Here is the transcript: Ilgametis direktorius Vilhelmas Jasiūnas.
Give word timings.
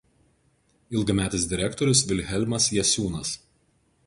Ilgametis 0.99 1.45
direktorius 1.51 2.01
Vilhelmas 2.13 2.71
Jasiūnas. 2.79 3.37